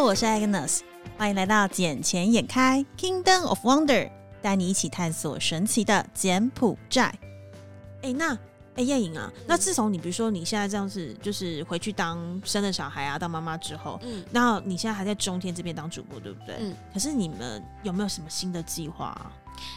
[0.00, 0.80] Hello，我是 Agnes，
[1.18, 7.14] 欢迎来到眼前眼开 Kingdom of Wonder，带你一起探索神奇的柬埔寨。
[8.00, 8.32] 哎，那
[8.76, 16.56] 哎叶颖啊，那自从你比如说你现在这样子，就是回去当生了小孩啊，当妈妈之后，嗯，那你现在还在中天这边当主播，对不对？
[16.60, 16.74] 嗯。
[16.94, 19.30] 可是你们有没有什么新的计划？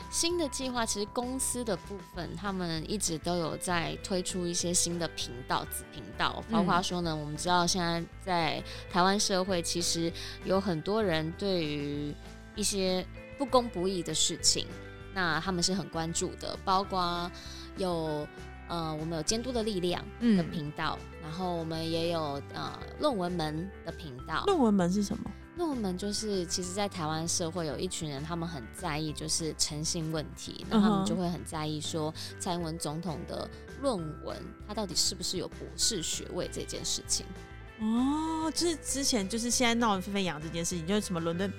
[0.10, 10.12] 新的计划其实公司的部分，他们一直都有在推出一些新的频道、子频道，包括说呢，我们知道现在在台湾社会，其实
[10.46, 12.14] 有很多人对于
[12.56, 13.06] 一些
[13.38, 14.68] 不公不义的事情，
[15.14, 17.30] 那他们是很关注的，包括
[17.78, 18.28] 有
[18.70, 24.44] 呃，我们有监督的力量的频道，然后我们也有呃论文门的频道。
[24.46, 25.32] 论文门是什么？
[25.56, 33.48] 那我们就是，其实，在台湾社会有一群人，他们很在意就是诚信问题，那他们就会很在意说蔡英文总统的
[33.82, 34.36] 论文，
[34.68, 37.26] 他到底是不是有博士学位这件事情。
[37.80, 41.52] 哦，就是之前就是现在闹得沸沸扬这件事情，就是什么伦敦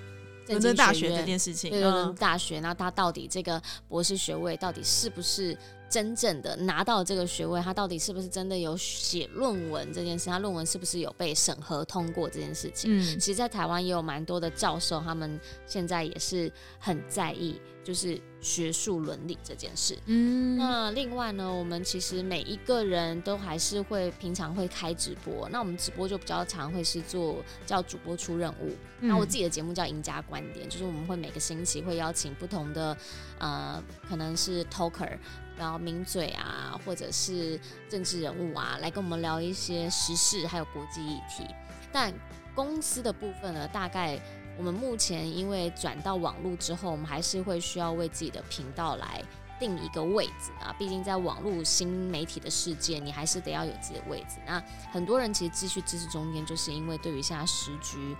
[0.47, 5.57] 伦敦大学这件事情，伦敦大学，那他到底这个博士学位到底是不是？
[5.89, 10.29] 真正的拿到这个学位，他到底是不是真的有写论文这件事？
[10.29, 12.97] 他论文是不是有被审核通过这件事情？
[12.97, 19.97] 嗯，其实，在台湾也有蛮多的教授，他们现在也是很在意，就是学术伦理这件事。
[20.07, 28.75] 嗯，那另外呢，我们其实每一个人都还是会平常会开直播，那我们直播就比较常会是做叫主播出任务。
[28.99, 32.97] 那我自己的节目叫赢家观点，就是我们会每个星期会邀请不同的
[33.37, 35.17] 呃，可能是 talker。
[35.57, 41.45] 然后名嘴啊，或者是政治人物啊，来跟我们聊一些时事，还有国际议题。
[41.91, 42.13] 但
[42.53, 44.19] 公司的部分呢，大概
[44.57, 49.23] 我们目前因为转到网络之后，我们还是会需要为自己的频道来
[49.59, 50.75] 定一个位置啊。
[50.77, 54.37] 毕竟在网络新媒体的世界，你还是得要有自己的位置。
[54.45, 58.15] 那很多人其实继续支持中间，就是因为对于现在时局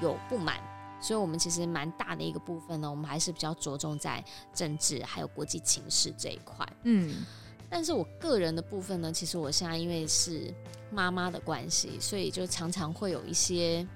[0.00, 0.60] 有不满。
[1.00, 4.22] 所以，我们其实蛮大的一个部分呢，我们还是比较着重在
[4.54, 6.66] 政治还有国际情势这一块。
[6.82, 7.24] 嗯，
[7.68, 10.52] 但是我个人的部分呢，其实我现在因为是
[10.90, 13.86] 妈妈的关系，所以就常常会有一些，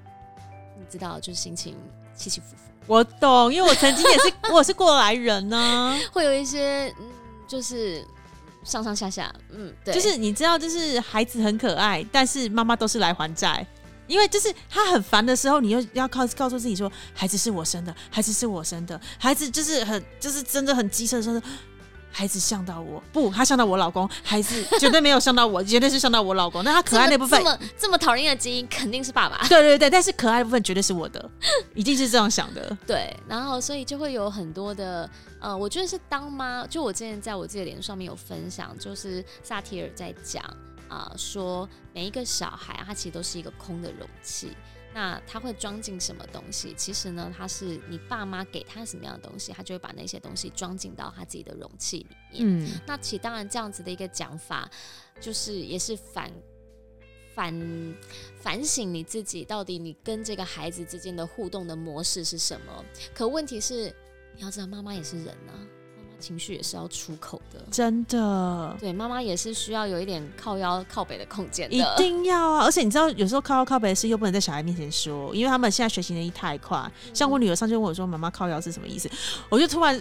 [0.79, 1.77] 你知道，就是心情
[2.17, 2.63] 起起伏伏。
[2.87, 7.11] 我懂，因为我曾经也是， 我是过来人呢，会有一些，嗯，
[7.47, 8.07] 就是
[8.63, 13.67] 上上下下，嗯，对，就是你知道，就是孩子很可爱，但是妈妈都是来还债。
[14.07, 21.41] 因为就是他很烦的时候，你又要靠告诉自己说，孩子是我生的，孩子是我生的，孩子就是很就是真的很机车的时候，
[22.17, 26.63] 孩子像到我不，他像到我老公，孩子绝对没有像到我，绝对是像到我老公。
[26.63, 29.45] 那他可爱那部分，这么这么讨厌的基因肯定是爸爸。
[29.51, 31.29] 对对对，但是可爱部分绝对是我的，
[31.75, 32.79] 一定是这样想的。
[32.87, 35.11] 对，然后所以就会有很多的
[35.41, 40.43] 呃，我觉得是当妈，就我之前在我自己的脸书上面有分享，就是萨提尔在讲。
[40.87, 44.55] 啊，说每一个小孩，他其实都是一个空的容器。
[44.95, 46.73] 那他会装进什么东西？
[46.77, 52.65] 其实呢，他是你爸妈给他什么样的东西，他就会把那些东西装进到他自己的容器里面。
[52.65, 54.71] 嗯，那其实当然这样子的一个讲法，
[55.21, 56.33] 就是也是反
[57.35, 57.97] 反
[58.39, 62.85] 反省你自己，到底你跟这个孩子之间的互动的模式是什么？
[63.13, 63.93] 可问题是，
[64.37, 65.59] 你要知道，妈妈也是人啊。
[66.25, 68.77] 情绪也是要出口的，真的。
[68.81, 72.65] 对，妈妈也是需要有一点靠腰靠北的空间的，一定要啊！
[72.65, 76.91] 而且你知道，有时候靠腰靠北的事又不能在小孩面前说，因为他们现在学习能力太快。
[77.13, 79.11] 像我女儿上去问我说：“妈妈靠腰是什么意思？”
[79.51, 80.01] 我就突然。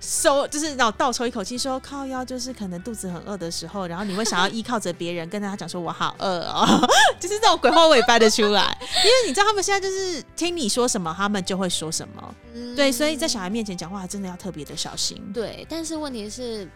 [0.00, 6.66] 收就是然后倒抽一口气，说靠腰就是可能肚子很饿的时候，然后你会想要依靠着别人跟他讲说我好饿哦，
[7.20, 12.34] 就是这种鬼话我也掰得出来，因为你知道他们现在就是听你说什么，他们就会说什么，
[12.74, 15.20] 对，所以在小孩面前讲话真的要特别的小心。
[15.32, 16.68] 对，但是问题是，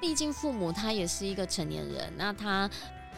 [0.00, 2.68] 毕竟父母他也是一个成年人，那他。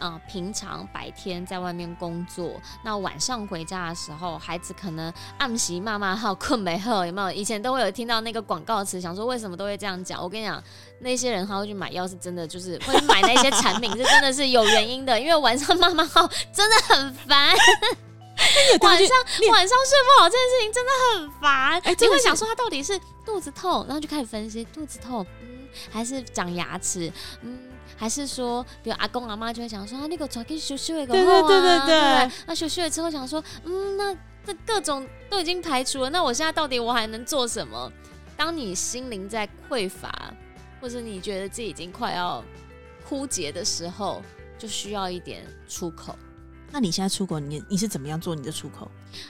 [0.00, 7.31] 啊，平常白天在外面工作，那晚上回家的时候，孩子可能暗袭妈妈号困没喝，有没有？
[7.31, 10.20] 以前都会有听到那个广告词，想说为什么都会这样讲？
[10.20, 10.62] 我跟你讲，
[11.00, 17.55] 那些人他会去买药，是真的，就是会买那些产品，是真的是有原因的，因为晚上妈妈号真的很烦，
[18.81, 19.17] 晚上
[19.53, 27.12] 晚上睡不好这件事情真的很烦，你会想说他到底是肚子痛，然后就开始分析肚子痛，嗯，还是长牙齿，
[27.43, 27.69] 嗯。
[27.96, 32.31] 还是说，比如阿公阿妈就会讲说啊，那个早给休息一个，对对对对对。
[32.46, 34.14] 那休息了之后想说，嗯，那
[34.44, 37.92] 这各种都已经排除了，那我现在到底我还能做什么？
[38.37, 40.32] 当你心灵在匮乏，
[40.81, 42.42] 或者你觉得自己已经快要
[43.06, 44.22] 枯竭的时候，
[44.58, 46.16] 就需要一点出口。
[46.72, 48.88] 那你现在出国，你你是怎么样做你的出口？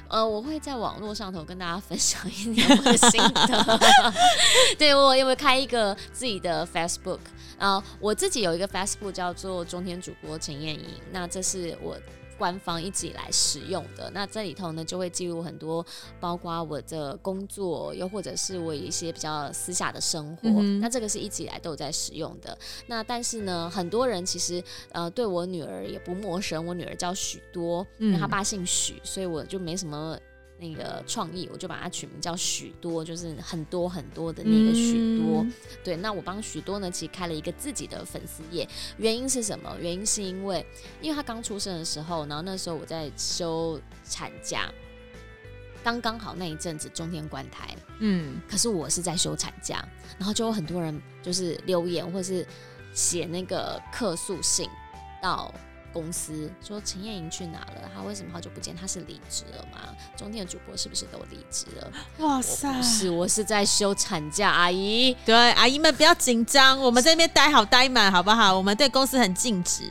[0.08, 3.80] 呃，我会在网络上头跟大家分享一点我的心得。
[4.78, 7.20] 对我有没有开一个自己的 Facebook，
[7.58, 11.96] 啊，我自己有一个 Facebook 叫做中天主播陈燕莹，那这是我
[12.40, 14.10] 官方一直以来使用的。
[14.14, 15.84] 那这里头呢，就会记录很多，
[16.18, 20.48] 包括我的工作，又或者是我一些比较私下的生活。
[20.80, 22.56] 那这个是一直以来都有在使用的。
[22.86, 30.18] 那但是呢，很多人其实呃对我女儿也不陌生，我女儿叫许多，因为她爸姓许，所以我就没什么。
[30.60, 35.46] 那个创意，我就把它取名叫许多，就是很多很多的那个许多。
[35.82, 38.68] 对，那我帮许多呢，其实开了一个自己的粉丝页，
[38.98, 39.74] 原因是什么？
[39.80, 40.64] 原因是因为，
[41.00, 44.70] 因为他刚出生的时候，然后那时候我在休产假，
[45.82, 49.82] 刚刚好那一阵子中天关台，嗯，可是我是在休产假，
[50.18, 52.46] 然后就有很多人就是留言或是
[52.92, 54.68] 写那个客诉信
[55.22, 55.50] 到。
[55.92, 57.90] 公司说陈燕莹去哪了？
[57.94, 58.74] 她为什么好久不见？
[58.76, 59.78] 她是离职了吗？
[60.16, 61.92] 中天的主播是不是都离职了？
[62.18, 62.80] 哇塞！
[62.80, 65.16] 是，我是在休产假，阿姨。
[65.24, 68.56] 对，阿姨们不要紧张，我们在那边待好待满，好不好？
[68.56, 69.82] 我们对公司很尽职，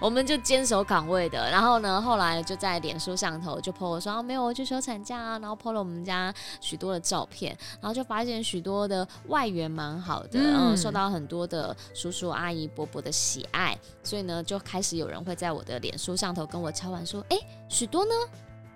[0.00, 1.50] 我们就坚守岗位的。
[1.50, 5.38] 然后呢，后来就在脸书上头就 po 我说没有，我去休产假啊。
[5.38, 15.45] 然后 po 了我们家许多的照片，然后就发现许多的外援蛮好的，嗯，受到很多的叔叔阿姨伯伯的喜爱，所以呢，就开始有人会在。
[15.46, 17.38] 在我的脸书上头跟我敲完说：“哎，
[17.68, 18.10] 许多呢？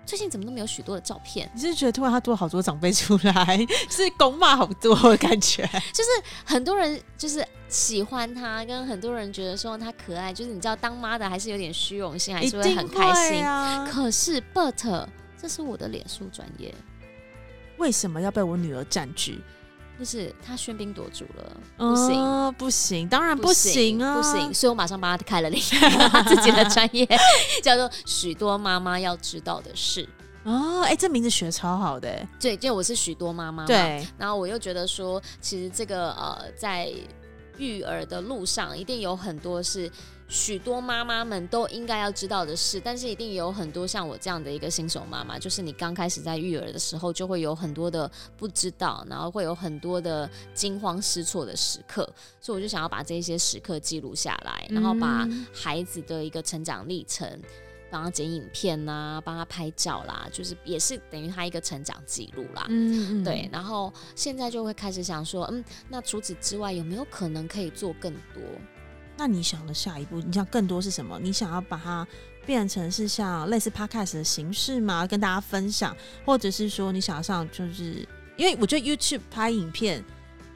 [0.05, 1.51] 最近怎么都没有许多的照片？
[1.53, 3.57] 你是觉得突然他多了好多长辈出来，
[3.89, 5.63] 是公骂好多的感觉？
[5.91, 6.09] 就是
[6.45, 13.85] 很多人就是喜欢他，跟很多人觉得说他可爱，就是你知道当妈的还是有点虚荣心，还是会很开心啊。
[13.85, 15.05] 可是，but
[15.37, 16.73] 这是我的脸书专业，
[17.79, 19.41] 为什么要被我女儿占据？”
[20.01, 27.07] 就是他喧宾夺主了，不行，不行，当然不行啊，不行，所以我马上帮他开了另一个 自己的专业，
[27.61, 30.09] 叫做许多妈妈要知道的事。
[30.43, 36.91] 哦，哎，这名字学超好的，对，因为我是许多妈妈，对，然后我又觉得说，其实这个呃，在
[37.59, 39.87] 育儿的路上，一定有很多是。
[40.31, 57.29] 许多妈妈们都应该要知道的事，但是一定有很多像我这样的一个新手妈妈，就是你刚开始在育儿的时候，就会有很多的不知道，然后会有很多的惊慌失措的时刻， 所以我就想要把这些时刻记录下来，然后把孩子的一个成长历程，
[57.89, 62.65] 帮他剪影片呐，帮他拍照啦，就是也是等于他一个成长记录啦。
[62.69, 63.23] 嗯嗯。
[63.25, 68.41] 对，然后现在就会开始想说，嗯，那除此之外有没有可能可以做更多？
[69.17, 71.19] 那你想的下一步，你想更多是什么？
[71.19, 72.07] 你想要把它
[72.45, 75.05] 变成是像类似 podcast 的形式吗？
[75.05, 80.03] 跟大家分享，或者是说你想要上，就是因为我觉得 YouTube 拍影片，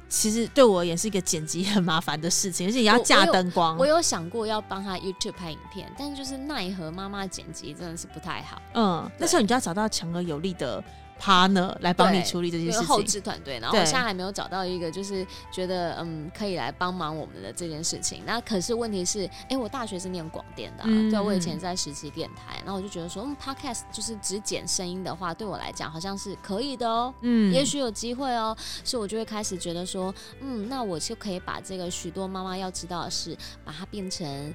[0.10, 3.78] 其实对我而言是一个剪辑很麻烦的事情，而且也要架灯光。
[3.78, 8.62] 我有想过要帮他 YouTube 拍影片，但就是奈何妈妈剪辑真的是不太好。
[8.74, 10.84] 嗯，那时候你就要找到强而有力的。
[11.20, 13.60] Partner 来帮你处理这些事情，后置团队。
[13.60, 18.24] 然后我现在还没有找到一个，就是觉得嗯可以来帮忙我们的这件事情。
[18.26, 34.54] 那可是问题是，哎，我大学是念广电的，啊对，我以前在实习电台，然后我就觉得说，嗯，podcast 就是只剪声音的话，对我来讲好像是可以的哦，嗯，也许有机会哦，所以我就会开始觉得说，嗯，那我就可以把这个许多妈妈要知道的事，把它变成。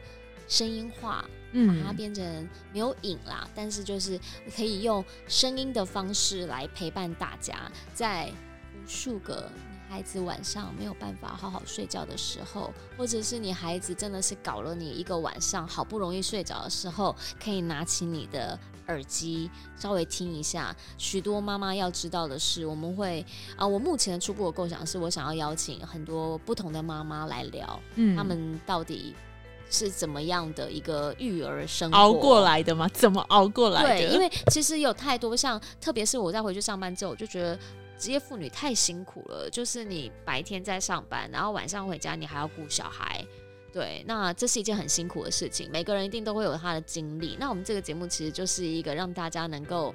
[0.50, 4.18] 声音化，把它变成没有影啦，但是就是
[4.54, 8.28] 可以用声音的方式来陪伴大家，在
[8.74, 9.48] 无数个
[9.88, 18.58] 孩子晚上没有办法好好睡觉的时候，或者是你孩子真的是搞了你一个晚上好不容易睡着的时候，可以拿起你的
[18.88, 20.74] 耳机稍微听一下。
[20.98, 23.24] 许多妈妈要知道的是，我们会
[23.56, 29.14] 啊，我目前的初步的构想是我想要邀请很多不同的妈妈来聊，嗯，他们到底。
[29.70, 32.88] 是怎么样的一个育儿生活熬过来的吗？
[32.92, 33.88] 怎么熬过来的？
[33.88, 37.56] 对，因为其实有太多像，特别是我在回去上班之后，我就觉得
[37.96, 39.48] 职业妇女太辛苦了。
[39.48, 43.24] 就是你白天在上班，然后晚上回家，你还要顾小孩。
[43.72, 45.70] 对，那这是一件很辛苦的事情。
[45.70, 47.36] 每个人一定都会有他的经历。
[47.38, 49.94] 那我们这个节目其实就是一个让大家能够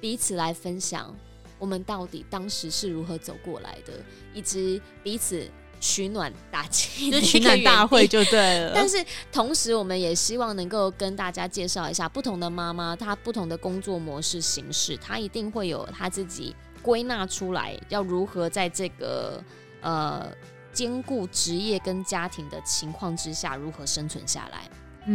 [0.00, 1.16] 彼此来分享，
[1.60, 3.92] 我们到底当时是如何走过来的，
[4.34, 5.48] 以及彼此。
[5.86, 8.72] 取暖大气，就取暖大会就对了。
[8.74, 19.44] 但是同时，我们也希望能够跟大家介绍一下不同的妈妈，她不同的工作模式形式，她一定会有她自己归纳出来，要如何在这个
[19.82, 20.26] 呃
[20.72, 24.66] 兼顾职业跟家庭的情况之下，如何生存下来。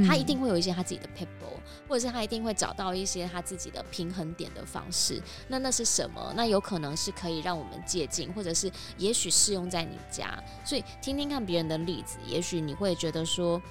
[0.08, 5.22] 他一定会有一些他自己的 people，或者是他一定会找到一些他自己的平衡点的方式。
[5.48, 6.34] 那那是什么？
[6.36, 10.32] 那有可能是可以让我们借鉴，或者是也许适用在你家。
[10.64, 13.62] 所以听听看别人的例子，也许你会觉得说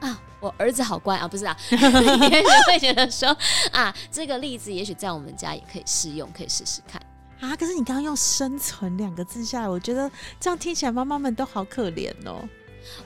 [0.00, 3.36] 啊，我儿子好乖啊，不是啊， 也许会觉得说
[3.72, 7.00] 啊，这个例子也许在我们家也可以适用，可以试试看
[7.40, 7.54] 啊。
[7.56, 12.48] 可是你刚刚用“生存”两个字下来，我觉得这样听起来妈妈们都好可怜哦。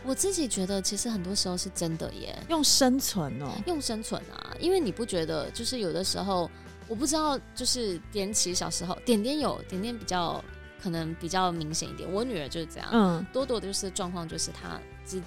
[0.04, 6.50] 我自己觉得，其实很多时候是真的耶，用生存哦，用生存啊，因为你不觉得，就是有的时候，
[6.88, 10.42] 我不知道，就是点起小时候，点点有点点比较
[10.82, 15.22] 可能比较明显一点，我女儿就是这样，嗯，多多的就是状况就是她只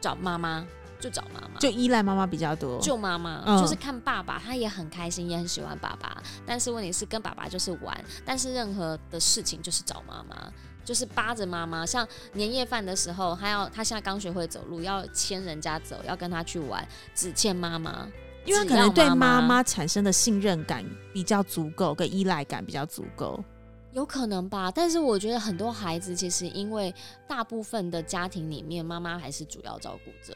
[0.00, 0.66] 找妈妈。
[1.04, 2.80] 就找妈妈，就依赖妈妈比较多。
[2.80, 6.16] 就妈妈，嗯就是看爸爸，他也很开心，也很喜欢爸爸。
[6.46, 10.50] 但是问题是跟爸爸就是玩，但是任何的事情就是找妈妈，
[10.82, 11.84] 就是扒着妈妈。
[11.84, 18.08] 像年夜饭的时候，他要他现在刚学会走路，要牵人家走，要跟他去玩，只欠妈妈，
[18.46, 20.82] 因为可能对妈妈妈产生的信任感
[21.12, 23.44] 比较足够，跟依赖感比较足够。
[23.92, 26.92] 有可能吧，但是我觉得很多孩子其实因为
[27.28, 30.34] 大部分的家庭里面，妈妈还是主要照顾者，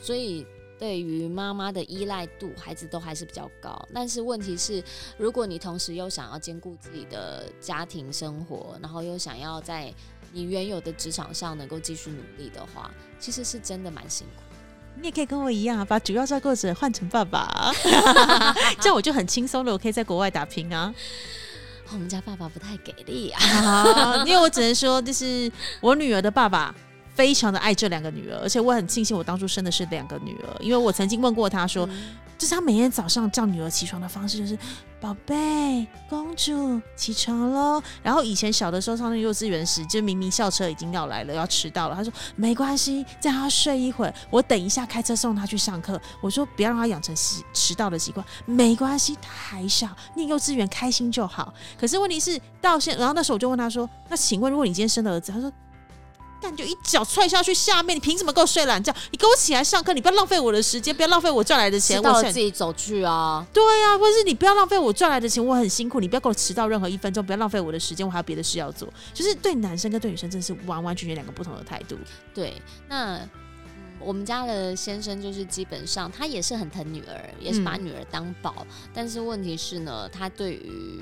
[0.00, 0.46] 所以
[0.78, 3.88] 对于妈妈的依赖度，孩子都还是比较高。
[3.94, 4.82] 但是问题是，
[5.16, 9.92] 如果你同时又想要兼顾自己的家庭生活，然后又想要在
[10.32, 14.42] 你原有的职场上能够继续努力的话，其实是真的蛮辛苦。
[14.98, 17.70] 你也可以跟我一样，把主要照顾者换成爸爸，
[18.80, 20.94] 这样我就很轻松了，我可以在国外打拼啊。
[21.92, 25.50] 我们家爸爸不太给力啊，啊，因为我只能说，就是
[25.80, 26.74] 我女儿的爸爸
[27.16, 31.88] 非常的爱这两个女儿，而且我很庆幸我当初生的是两个女儿，因为我曾经问过他说，
[32.36, 34.56] 就是他每天早上叫女儿起床的方式就是
[35.00, 37.82] “宝贝，公主起床喽”。
[38.04, 45.98] 然后以前小的时候上那幼稚园时，就明明校车已经要来了，要迟到了，他说没关系，再让他睡一会儿，我等一下开车送他去上课。
[46.20, 51.54] 我说不要让他养成习迟到的习惯，没关系，他还小，念幼稚园开心就好。
[51.80, 55.50] 可是问题是到现，然后那时候我就问他说：“那请问，如果你今天生了儿子，他说。”
[56.40, 58.94] 干就一脚踹下去下面，你凭什么给我睡懒觉？
[59.10, 62.02] 你给我起来上课，你不要浪费我的时间，不要浪费我赚来的钱。
[62.02, 63.46] 我自己走去啊。
[63.52, 68.88] 对啊，或者是你不要浪费我赚来的钱，我很辛苦，你不要给我迟到任何一分钟，不要浪费我的时间，我还有别的事要做。
[69.12, 71.96] 就是对男生跟对女生真的是完完全全两个不同的态度。
[72.34, 73.30] 对，那嗯，
[73.98, 81.00] 我们家的先生就是基本上他也是很疼女儿，也是把嗯女儿当宝，但是问题是呢，他对于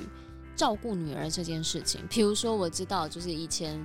[0.56, 3.84] 照顾女儿这件事情，比如说我知道，就是以前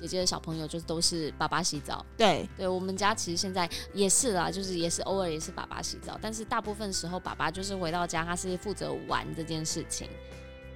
[0.00, 10.08] 姐姐的小朋友就是都是爸爸洗澡，对，对我们家其实现在也是啦，就是也是偶尔也是爸爸洗澡，但是大部分时候爸爸就是回到家，他是负责玩这件事情，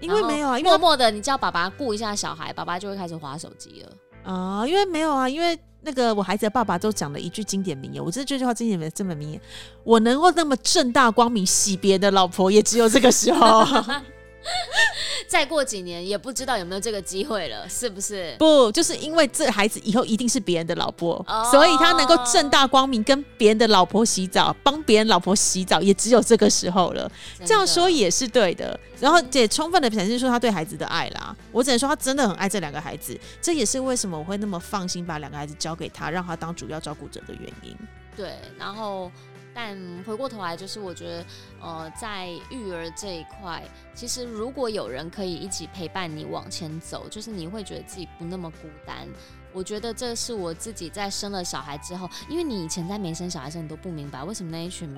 [0.00, 3.92] 因为没有啊，因为默默的你叫爸爸顾一下小孩，爸爸就会开始划手机了。
[4.24, 9.40] 啊、因为没有啊，因为那个我孩子的爸爸都讲了一句经典名言，我真的这句话经典名这么名言，
[9.82, 13.64] 我能够那么正大光明洗别的老婆，也只有这个时候。
[15.28, 18.34] 再过几年也不知道有没有这个机会了，是不是？
[18.38, 27.10] 不，就是因为这孩子以后一定是别人的老婆，哦所以他能够正大光明跟别人的老婆洗澡，帮别人老婆洗澡，也只有这个时候了。
[27.44, 31.34] 这样说也是对的，然后也充分的展示出他对孩子的爱啦。
[31.50, 37.76] 我只能说他真的很爱这两个孩子，这也是为什么我会那么放心把两个孩子交给他，让他当主要照顾者的原因。
[38.14, 39.10] 对，然后
[39.54, 41.24] 但回过头来，就是我觉得，
[41.60, 43.62] 呃，在育儿这一块，
[43.94, 49.06] 其实如果有人可以一起陪伴你往前走，就是你会觉得自己不那么孤单。
[49.52, 54.96] 我觉得这是我自己在生了小孩之后，因为你以前在没生小孩的时候，你都不明白为什么那一群。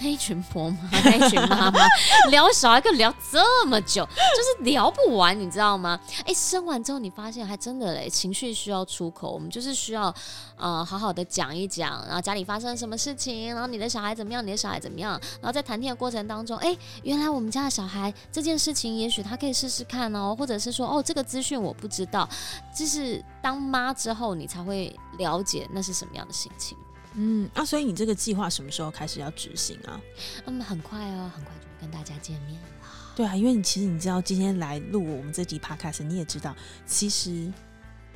[0.00, 1.80] 那一群婆妈， 那一群妈妈
[2.30, 5.98] 聊小孩，可聊这么久，就是聊不完，你知道吗？
[6.26, 10.14] 哎、生完之后你发现还真的嘞，情绪需要出口，我们就是需要
[10.56, 22.28] 呃好好的讲一讲，然后家里发生什么事情，然后你的小孩怎么样，你的小孩怎么样，然后在谈天的过程当中，哎、原来我们家的小孩这件事情，也许他可以试试看哦，或者是说哦这个资讯我不知道，
[22.74, 26.76] 就是当妈之后你才会了解那是什么样的心情。
[27.16, 30.00] 嗯，啊，所以你这个计划什么时候开始要执行啊？
[30.44, 32.68] 嗯，很快哦，很快就会跟大家见面了。
[33.14, 36.54] 对啊，因为你其实你知道，今天来录我们这集 podcast，你也知道，
[36.84, 37.50] 其实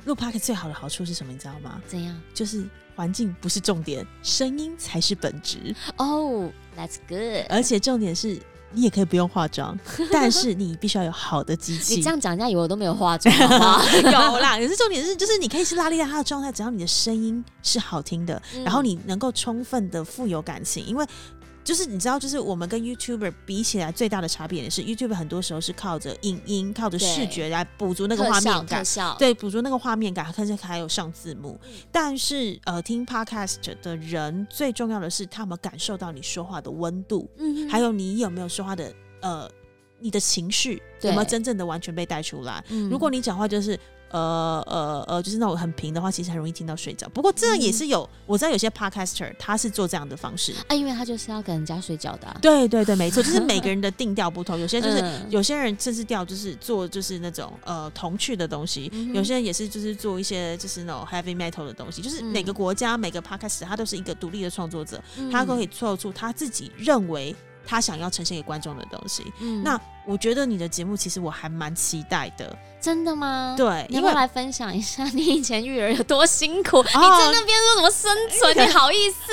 [0.05, 1.31] 录 podcast 最好的好处是什么？
[1.31, 1.81] 你知道吗？
[1.87, 2.21] 怎样？
[2.33, 5.75] 就是环境不是重点，声音才是本质。
[5.97, 7.45] 哦、t h a t s good。
[7.49, 8.39] 而且重点是
[8.73, 9.77] 你也可以不用化妆，
[10.11, 11.95] 但是你必须要有好的机器。
[11.95, 13.33] 你这样讲，人家以为我都没有化妆？
[14.03, 21.05] 有啦，可是重点是，就是你可以是拉力在他的状态，只要你的声音是好听的，嗯然后你能够充分的富有感情，因为。
[21.63, 28.83] 就是你知道，就是我们跟 YouTuber 比起来，最大的差别也是 YouTuber 很多时候是靠着影音、靠着视觉来补足那个画面感。
[29.17, 31.59] 对，补足那个画面感，甚至还有上字幕。
[31.63, 31.69] 嗯。
[31.91, 39.49] 但是呃，听 Podcast 的人最重要的是，他们感受到你说话的温度，嗯还有你有没有说话的呃，
[39.99, 42.63] 你的情绪有没有真正的完全被带出来。
[42.69, 42.89] 嗯。
[42.89, 43.79] 如果你讲话就是
[44.11, 47.09] 呃呃呃，就是那种很平的话，其实很容易听到睡着。
[47.09, 50.53] 不过这也是有，我知道有些 podcaster 他是做这样的方式。
[50.67, 52.11] 啊，因为他就是要跟人家睡觉。
[52.17, 65.01] 的啊、对对对，没错，就是每个人的定调不同，有些就是、 嗯有些人甚至调就是做就是那种呃童趣的东西，嗯有些人也是就是做一些就是那种 heavy metal 的东西，就是每个国家、每个 podcast 他都是一个独立的创作者，
[65.31, 67.33] 他都可以做出他自己认为
[67.65, 69.23] 他想要呈现给观众的东西。
[69.39, 69.63] 嗯。
[69.63, 73.53] 那我觉得你的节目其实我还蛮期待的，真的吗？
[73.55, 76.77] 对，你要不要来分享一下你以前育儿有多辛苦？
[76.81, 78.57] 哦你在那边说什么生存？
[78.67, 79.31] 你好意思？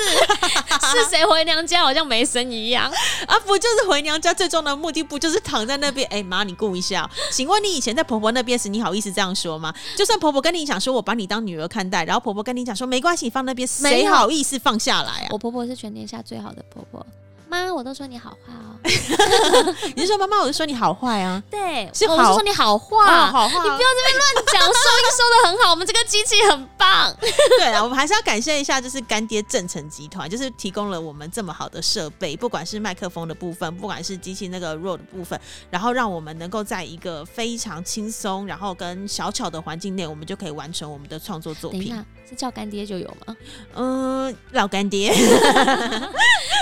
[0.95, 2.91] 是谁回娘家好像没生一样？
[3.27, 6.07] 啊，不就是回娘家最终的目的不就是躺在那边？
[6.11, 9.73] 哎、妈，你顾一下哦、请问你以前在婆婆那边时，你好意思这样说吗？
[9.97, 15.27] 就算婆婆跟你讲说我把你当女儿看待，然后婆婆跟你讲说没关系，你放那边，谁好意思放下来啊？
[15.31, 17.05] 我婆婆是全天下最好的婆婆，
[17.49, 18.77] 妈，我都说你好话哦。
[19.95, 21.43] 你是说妈妈，我就说你好坏啊？
[21.51, 27.13] 对，是我是说你好话，啊，好话，你不要这边乱讲，收音收的很好，我们这个机器很棒。
[27.59, 35.39] 对啊，我们还是要感谢一下，就是干爹正成集团，就是提供了我们这么好的设备，不管是麦克风的部分，不管是机器那个 road 的部分，
[35.69, 41.93] 然后让我们能够在一个非常轻松，然后跟小巧的环境内，我们就可以完成我们的创作作品。
[42.27, 43.35] 是叫干爹就有吗？
[43.73, 45.11] 嗯，老干爹，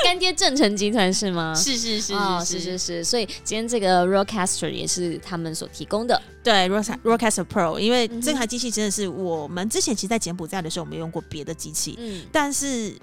[0.05, 1.53] 干爹正成集团是吗？
[1.55, 6.21] 是是是哦，是是是是，所以今天这个 Rodecaster 也是他们所提供的。
[6.43, 12.93] 对 r o c a s t e r Pro，因为这台机器真的是我们之前其实在柬埔寨的时候，我们用过别的机器，嗯，但是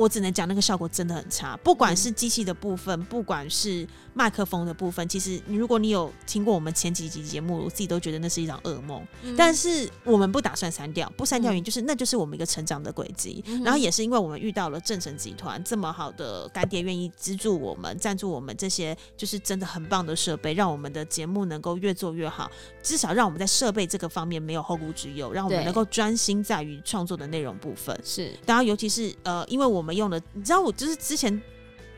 [0.00, 9.06] 我只能讲那个效果真的很差，不管是机器的部分，不管是麦克风的部分，其实你如果你有听过我们前几集节目，我自己都觉得那是一场噩梦。
[9.22, 9.36] 嗯。
[9.36, 22.50] 但是我们不打算删掉，不删掉原因就是那就是我们一个成长的轨迹，嗯然后也是因为我们遇到了正成集团这么好的干爹，愿意资助我们、赞助我们这些就是真的很棒的设备，让我们的节目能够越做越好，
[22.82, 27.98] 至少让我们在设备这个方面没有后顾之忧，让我们能够专心在于创作的内容部分。
[28.02, 28.32] 是。
[28.46, 31.40] 然后尤其是呃，因为我们用的，你知道，我就是之前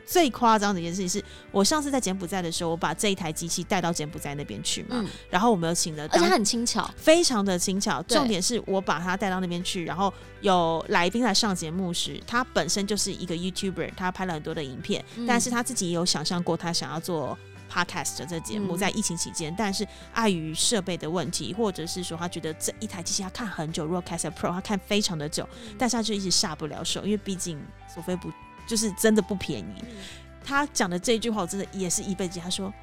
[0.05, 17.39] 最夸张的一件事情是，我上次在柬埔寨的时候，我把这一台机器带到柬埔寨那边去嘛，嗯，然后我们有请了当而且很轻巧，非常的轻巧，重点是我把它带到那边去，然后有来宾来上节目时，他本身就是一个 YouTuber，他拍了很多的影片，嗯但是他自己也有想象过他想要做。
[17.73, 27.59] Podcast 的这节目嗯在疫情期间，但是碍于设备的问题，或者是说他觉得这一台机器他看很久 r o d c a s t Pro 他看非常的久，嗯但是他就一直下不了手，因为毕竟
[27.93, 28.31] 索菲不
[28.67, 29.75] 就是真的不便宜。
[29.81, 29.97] 嗯
[30.45, 32.41] 他讲的这一句话，我真的也是一辈子。
[32.41, 32.75] 他说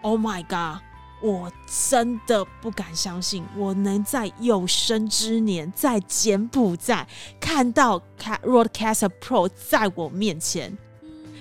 [0.00, 0.82] ：“Oh my god，
[1.22, 1.52] 我
[1.90, 7.06] 真的不敢相信，我能在有生之年在柬埔寨
[7.38, 10.74] 看到 Ca- Rodecaster Pro 在我面前。”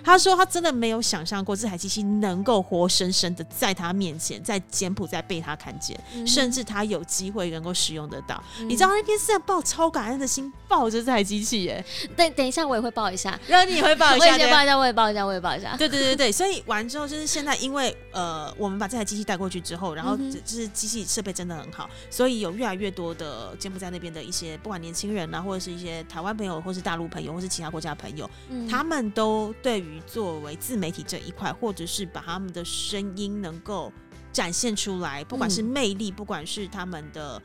[0.06, 6.26] 他说他真的没有想象过这台机器能够活生生的在他面前，在柬埔寨被他看见，嗯。
[6.28, 8.42] 甚至他有机会能够使用得到。
[8.60, 8.70] 嗯。
[8.70, 11.84] 你知道那天是在抱超感恩的心抱着这台机器耶，
[12.16, 15.76] 等等一下，我也会抱一下，然后你也会抱一下我也先抱一下，我也抱一下，我也抱一下。
[15.76, 28.68] 对对对对，所以完之后就是现在，因为呃，我们把这台机器带过去之后，然后就是机器设备真的很好，所以有越来越多的柬埔寨那边的一些不管年轻人啊，或者是一些台湾朋友，或是大陆朋友，或是其他国家的朋友，嗯。
[28.68, 33.92] 他们都对于作为自媒体这一块，或者是把他们的声音能够
[34.32, 37.42] 展现出来，不管是嗯魅力，不管是他们的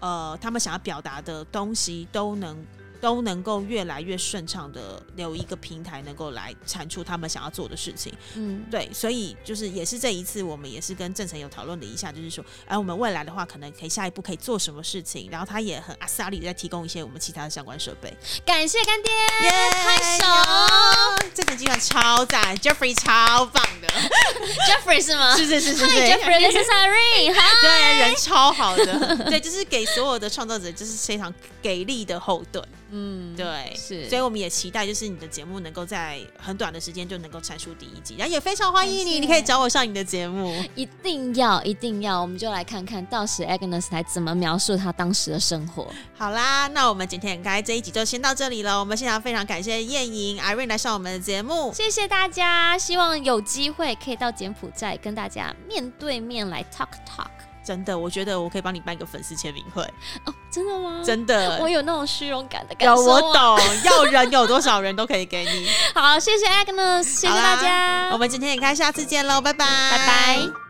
[0.00, 2.56] 呃他们想要表达的东西，都能。
[3.04, 8.10] 都能够越来越顺畅的有一个平台，能够来产出他们想要做的事情。
[8.34, 18.10] 嗯，对，所以就是也是这一次，我们也是跟郑成有讨论了一下，就是说，哎，我们未来的话，可能可以下一步可以做什么事情，然后他也很阿萨里地在提供一些我们其他的相关设备。
[18.46, 19.12] 感谢干爹，
[19.42, 23.88] 耶拍手有这整集团超赞，Jeffrey 超棒的，
[24.66, 25.36] Jeffrey 是吗？
[25.36, 27.34] 是是是是是 Hi，Jeffrey，this is Irene。
[27.60, 40.54] 对，人超好的，对，就是给所有的创作者就是非常给力的后盾，嗯，对，是所以我们也期待就是你的节目能够在很短的时间就能够产出第一集，然后也非常欢迎你，你可以找我上你的节目。
[40.76, 45.88] 一定要一定要，我们就来看看到时 Agnes 来怎么描述他当时的生活。
[46.16, 48.78] 好啦，那我们今天很开这一集就先到这里了。
[48.78, 51.72] 我们现场非常感谢燕莹、Irene 来上我们的节目。
[51.74, 57.43] 谢谢大家，希望有机会可以到柬埔寨跟大家面对面来 talk talk。
[57.64, 59.82] 真的，我觉得我可以帮你办一个粉丝签名会，
[60.26, 61.02] 哦，真的吗？
[61.04, 61.58] 真的。
[61.60, 63.10] 我有那种虚荣感的感有受。
[63.10, 63.34] 啊我。
[63.34, 65.66] 懂，要人有多少人都可以给你。
[65.94, 70.63] 好，谢谢 Agnes，谢谢大家，我们今天也开，下次见喽，拜拜，拜拜。